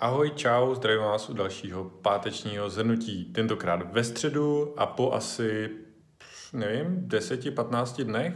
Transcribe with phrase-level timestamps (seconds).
[0.00, 3.24] Ahoj, čau, zdravím vás u dalšího pátečního zhrnutí.
[3.24, 5.70] Tentokrát ve středu a po asi,
[6.52, 8.34] nevím, 10-15 dnech.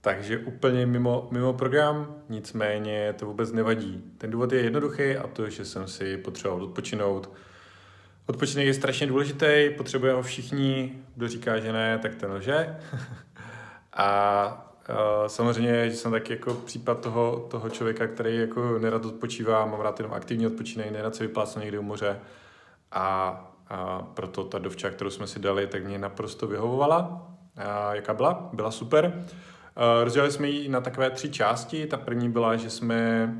[0.00, 4.02] Takže úplně mimo, mimo program, nicméně to vůbec nevadí.
[4.18, 7.32] Ten důvod je jednoduchý a to, že jsem si potřeboval odpočinout.
[8.26, 11.02] Odpočinek je strašně důležitý, potřebujeme ho všichni.
[11.14, 12.76] Kdo říká, že ne, tak ten lže.
[13.92, 14.73] a
[15.26, 20.00] samozřejmě, že jsem taky jako případ toho, toho člověka, který jako nerad odpočívá, mám rád
[20.00, 22.20] jenom aktivní odpočinek, nerad se vyplácnu někde u moře
[22.92, 23.28] a,
[23.68, 27.30] a proto ta dovča, kterou jsme si dali, tak mě naprosto vyhovovala.
[27.56, 28.50] A jaká byla?
[28.52, 29.24] Byla super.
[30.04, 31.86] Rozdělili jsme ji na takové tři části.
[31.86, 33.30] Ta první byla, že jsme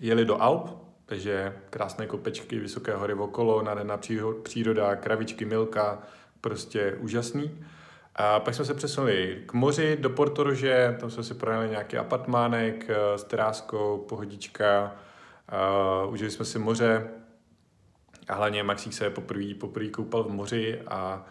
[0.00, 0.70] jeli do Alp,
[1.06, 3.98] takže krásné kopečky, vysoké hory okolo, nádherná
[4.42, 5.98] příroda, kravičky, milka,
[6.40, 7.64] prostě úžasný.
[8.20, 12.86] A pak jsme se přesunuli k moři do Portorože, tam jsme si projeli nějaký apartmánek
[12.88, 14.96] eh, s teráskou, pohodička,
[16.04, 17.08] uh, užili jsme si moře
[18.28, 21.26] a hlavně Maxík se poprvé, poprvé koupal v moři a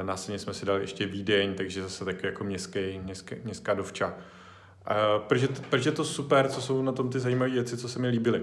[0.00, 4.06] uh, následně jsme si dali ještě Vídeň, takže zase taky jako městský, městské, městská dovča.
[4.06, 4.14] Uh,
[5.26, 7.88] proč, je to, proč je to super, co jsou na tom ty zajímavé věci, co
[7.88, 8.42] se mi líbily?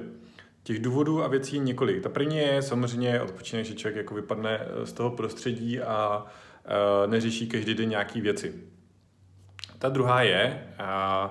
[0.64, 2.04] Těch důvodů a věcí několik.
[2.04, 6.51] Ta první je samozřejmě odpočinek, že člověk jako vypadne z toho prostředí a Eh,
[7.08, 8.54] neřeší každý den nějaký věci.
[9.80, 11.30] Ta druhá je, eh,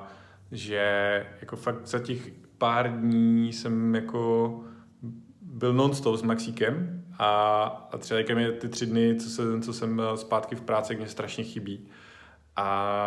[0.52, 4.60] že jako fakt za těch pár dní jsem jako
[5.40, 10.02] byl non-stop s Maxíkem a, a třeba mě ty tři dny, co, se, co jsem
[10.14, 11.88] zpátky v práci, mě strašně chybí.
[12.56, 12.64] A,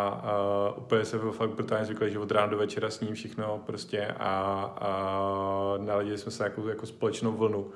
[0.08, 3.62] a úplně se byl fakt brutálně zvyklý, že od rána do večera s ním všechno
[3.66, 4.30] prostě a,
[4.80, 7.70] a naladili jsme se jako, jako společnou vlnu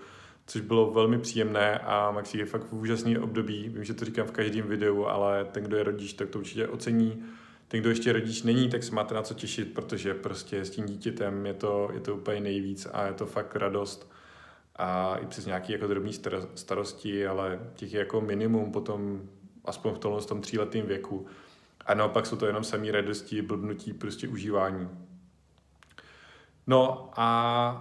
[0.48, 3.68] což bylo velmi příjemné a Maxi je fakt v úžasný období.
[3.68, 6.68] Vím, že to říkám v každém videu, ale ten, kdo je rodič, tak to určitě
[6.68, 7.24] ocení.
[7.68, 10.86] Ten, kdo ještě rodič není, tak se máte na co těšit, protože prostě s tím
[10.86, 14.10] dítětem je to, je to úplně nejvíc a je to fakt radost.
[14.76, 16.12] A i přes nějaké jako drobné
[16.54, 19.22] starosti, ale těch je jako minimum potom,
[19.64, 21.26] aspoň v tomhle tom tříletém věku.
[21.86, 24.88] A naopak jsou to jenom samý radosti, blbnutí, prostě užívání.
[26.68, 27.24] No a,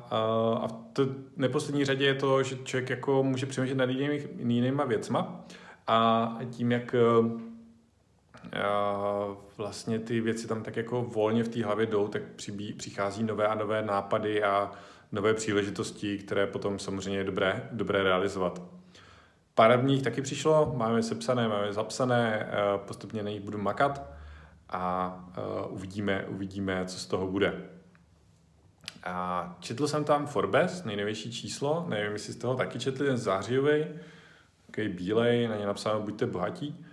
[0.09, 0.17] a,
[0.61, 4.85] a v t- neposlední řadě je to, že člověk jako může přemýšlet nad jinými, jinýma
[4.85, 5.45] věcma
[5.87, 6.95] a tím, jak
[8.63, 9.27] a
[9.57, 13.47] vlastně ty věci tam tak jako volně v té hlavě jdou, tak přibí, přichází nové
[13.47, 14.71] a nové nápady a
[15.11, 18.61] nové příležitosti, které potom samozřejmě je dobré, dobré realizovat.
[19.55, 24.03] Pár nich taky přišlo, máme sepsané, máme zapsané, postupně na nich budu makat
[24.69, 25.13] a
[25.69, 27.76] uvidíme, uvidíme, co z toho bude.
[29.03, 33.85] A četl jsem tam Forbes, nejnovější číslo, nevím, jestli jste ho taky četli, ten zářijový,
[34.65, 36.85] takový bílej, na ně napsáno buďte bohatí.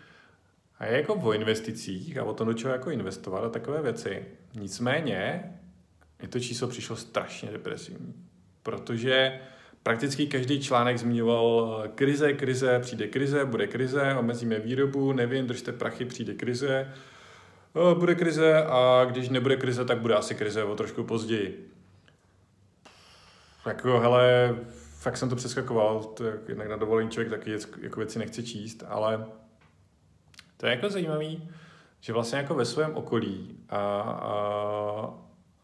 [0.79, 4.25] A je jako o investicích a o tom, do čeho jako investovat a takové věci.
[4.55, 5.53] Nicméně,
[6.23, 8.15] je to číslo přišlo strašně depresivní,
[8.63, 9.41] protože
[9.83, 16.05] prakticky každý článek zmiňoval krize, krize, přijde krize, bude krize, omezíme výrobu, nevím, držte prachy,
[16.05, 16.93] přijde krize,
[17.95, 21.74] bude krize a když nebude krize, tak bude asi krize o trošku později.
[23.67, 24.55] Jako, hele,
[24.99, 28.85] fakt jsem to přeskakoval, to je, jednak na dovolení člověk taky jako věci nechce číst,
[28.89, 29.27] ale
[30.57, 31.49] to je jako zajímavý,
[32.01, 33.79] že vlastně jako ve svém okolí a,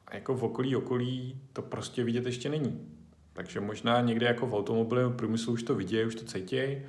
[0.06, 2.88] a jako v okolí okolí to prostě vidět ještě není.
[3.32, 6.82] Takže možná někde jako v automobilovém průmyslu už to vidějí, už to cítějí,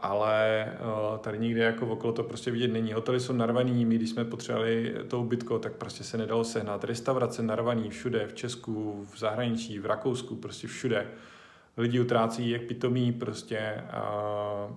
[0.00, 0.66] ale
[1.12, 2.92] uh, tady nikde jako okolo to prostě vidět není.
[2.92, 6.84] Hotely jsou narvaný, my když jsme potřebovali to ubytko, tak prostě se nedalo sehnat.
[6.84, 11.06] Restaurace narvaný všude, v Česku, v zahraničí, v Rakousku, prostě všude.
[11.76, 14.76] Lidi utrácí jak pitomí prostě uh,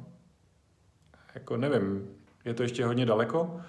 [1.36, 2.08] jako nevím,
[2.46, 3.62] je to ještě hodně daleko,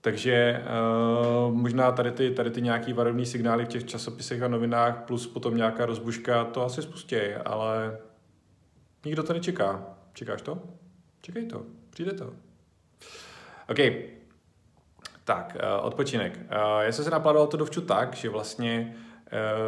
[0.00, 0.64] takže
[1.46, 5.26] uh, možná tady ty, tady ty nějaký varovný signály v těch časopisech a novinách plus
[5.26, 7.98] potom nějaká rozbuška to asi spustí, ale
[9.04, 9.99] nikdo to nečeká.
[10.12, 10.58] Čekáš to?
[11.20, 12.32] Čekej to, přijde to.
[13.68, 13.78] OK,
[15.24, 16.36] tak, uh, odpočinek.
[16.36, 18.96] Uh, já jsem se naplánoval to dovču tak, že vlastně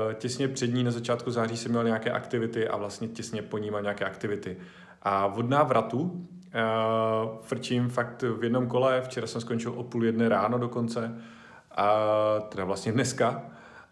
[0.09, 3.59] uh, těsně před ní na začátku září jsem měl nějaké aktivity a vlastně těsně po
[3.59, 4.56] ní mám nějaké aktivity.
[5.03, 10.29] A od návratu uh, frčím fakt v jednom kole, včera jsem skončil o půl jedné
[10.29, 11.23] ráno dokonce,
[11.77, 11.97] a
[12.49, 13.43] teda vlastně dneska,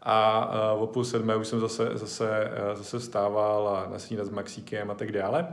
[0.03, 4.95] a o půl sedmé už jsem zase, zase, zase vstával a nasnídat s Maxíkem a
[4.95, 5.49] tak dále.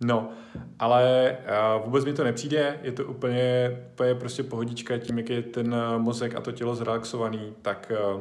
[0.00, 0.30] No,
[0.78, 1.36] ale
[1.76, 5.74] uh, vůbec mi to nepřijde, je to úplně, úplně prostě pohodička tím, jak je ten
[5.74, 8.20] uh, mozek a to tělo zrelaxovaný, tak uh,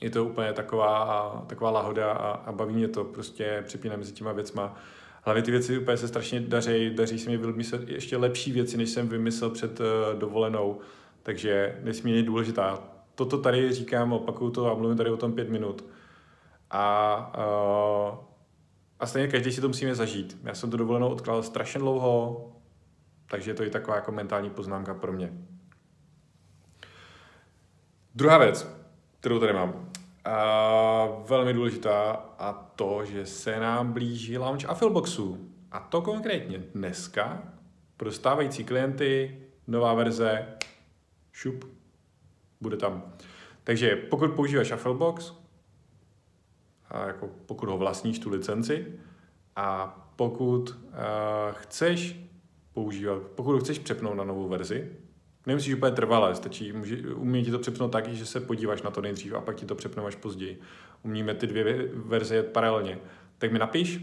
[0.00, 4.32] je to úplně taková, taková lahoda a, a baví mě to, prostě přepínám mezi těma
[4.32, 4.74] věcma.
[5.22, 8.90] Hlavně ty věci úplně se strašně daří, daří se mi vymyslet ještě lepší věci, než
[8.90, 9.86] jsem vymyslel před uh,
[10.18, 10.78] dovolenou,
[11.22, 12.78] takže nesmírně důležitá.
[13.14, 15.84] Toto tady říkám, opakuju to a mluvím tady o tom pět minut.
[16.70, 17.32] A
[19.00, 20.38] a stejně každý si to musíme zažít.
[20.44, 22.52] Já jsem to dovolenou odkládal strašně dlouho,
[23.30, 25.32] takže to je taková jako mentální poznámka pro mě.
[28.14, 28.68] Druhá věc,
[29.20, 29.90] kterou tady mám,
[30.24, 35.50] a velmi důležitá a to, že se nám blíží launch Affilboxu.
[35.72, 37.42] A to konkrétně dneska
[37.96, 40.46] pro stávající klienty nová verze
[41.32, 41.64] šup
[42.60, 43.12] bude tam.
[43.64, 45.32] Takže pokud používáš Affilbox,
[46.90, 48.86] a jako pokud ho vlastníš tu licenci
[49.56, 50.76] a pokud uh,
[51.52, 52.16] chceš
[52.72, 54.90] používat, pokud ho chceš přepnout na novou verzi,
[55.46, 59.00] nemusíš úplně trvalé, stačí, může, umí ti to přepnout tak, že se podíváš na to
[59.00, 60.60] nejdřív a pak ti to přepneme až později.
[61.02, 62.98] Umíme ty dvě verze jet paralelně.
[63.38, 64.00] Tak mi napiš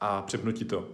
[0.00, 0.88] a přepnu ti to.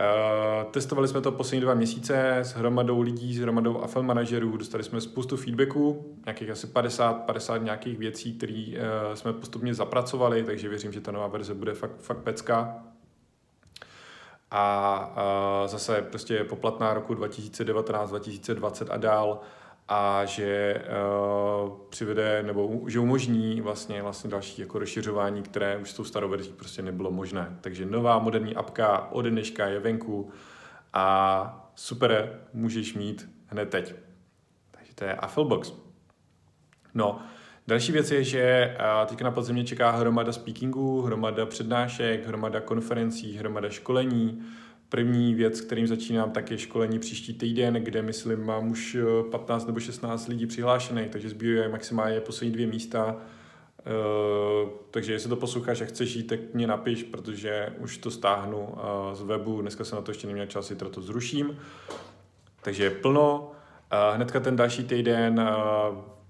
[0.00, 4.84] Uh, testovali jsme to poslední dva měsíce s hromadou lidí, s hromadou AFL manažerů, dostali
[4.84, 10.68] jsme spoustu feedbacků, nějakých asi 50, 50 nějakých věcí, které uh, jsme postupně zapracovali, takže
[10.68, 12.82] věřím, že ta nová verze bude fakt, fakt pecka.
[14.50, 15.06] A
[15.62, 19.40] uh, zase prostě poplatná roku 2019, 2020 a dál
[19.88, 20.82] a že
[21.64, 26.28] uh, přivede nebo že umožní vlastně, vlastně další jako rozšiřování, které už s tou starou
[26.28, 27.58] verzí prostě nebylo možné.
[27.60, 30.30] Takže nová moderní apka od dneška je venku
[30.92, 33.94] a super můžeš mít hned teď.
[34.70, 35.72] Takže to je Affilbox.
[36.94, 37.18] No,
[37.66, 43.36] další věc je, že uh, teďka na podzemně čeká hromada speakingů, hromada přednášek, hromada konferencí,
[43.36, 44.42] hromada školení,
[44.92, 48.96] První věc, kterým začínám, tak je školení příští týden, kde myslím mám už
[49.30, 53.16] 15 eh, nebo 16 lidí přihlášených, takže zbývají maximálně poslední dvě místa.
[54.66, 58.58] Uh, takže jestli to posloucháš a chceš jít, tak mě napiš, protože už to stáhnu
[58.58, 58.78] uh,
[59.12, 61.58] z webu, dneska jsem na to ještě neměl čas, zítra to zruším.
[62.62, 63.52] Takže je plno.
[64.14, 65.50] Hnedka ten další týden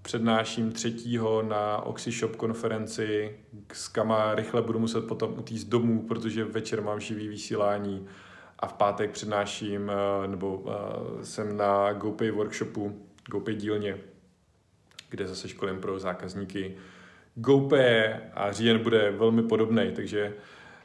[0.03, 3.37] přednáším třetího na OxyShop konferenci,
[3.73, 8.08] s kama rychle budu muset potom utíct domů, protože večer mám živý vysílání
[8.62, 13.99] a v pátek přednáším, eh, nebo eh, jsem na GoPay workshopu, GoPay dílně,
[15.11, 16.76] kde zase školím pro zákazníky
[17.35, 20.32] GoPay a říjen bude velmi podobný, takže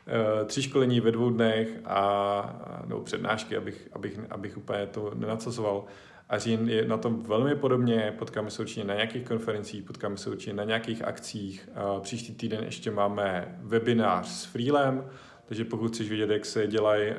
[0.08, 5.86] eh, tři školení ve dvou dnech a, nebo přednášky, abych, abych, abych úplně to nenacazoval.
[6.30, 10.30] A říjen je na tom velmi podobně, potkáme se určitě na nějakých konferencích, potkáme se
[10.30, 11.70] určitě na nějakých akcích.
[12.02, 15.10] Příští týden ještě máme webinář s Freelem,
[15.48, 17.16] takže pokud chceš vědět, jak se dělají, uh,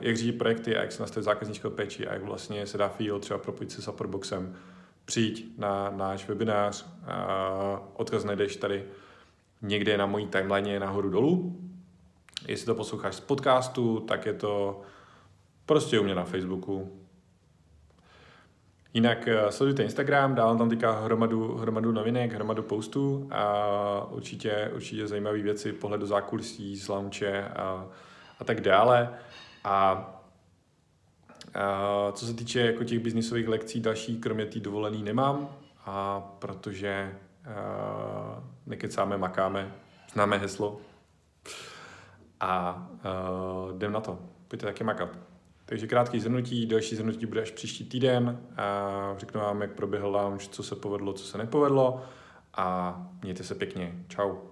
[0.00, 3.38] jak řídí projekty jak se nastaví zákaznickou péči a jak vlastně se dá feel třeba
[3.38, 4.56] propojit se Supportboxem,
[5.04, 6.84] přijď na náš webinář.
[6.84, 8.84] Uh, odkaz najdeš tady
[9.62, 11.60] někde na mojí timeline nahoru dolů.
[12.48, 14.82] Jestli to posloucháš z podcastu, tak je to
[15.66, 17.01] prostě u mě na Facebooku,
[18.94, 25.06] Jinak eh, sledujte Instagram, dávám tam teďka hromadu, hromadu novinek, hromadu postů a určitě, určitě
[25.06, 27.86] zajímavé věci, pohled do zákulisí, z launche a,
[28.38, 29.18] a tak dále.
[29.64, 30.08] A,
[31.54, 35.48] a co se týče jako těch biznisových lekcí, další kromě té dovolený nemám,
[35.86, 39.72] a protože a, nekecáme, makáme,
[40.12, 40.80] známe heslo
[42.40, 43.20] a a
[43.74, 44.18] jdem na to.
[44.48, 45.31] Pojďte taky makat.
[45.64, 50.48] Takže krátký zhrnutí, další zhrnutí bude až příští týden a řeknu vám, jak proběhl launch,
[50.48, 52.02] co se povedlo, co se nepovedlo
[52.54, 54.04] a mějte se pěkně.
[54.08, 54.51] Ciao.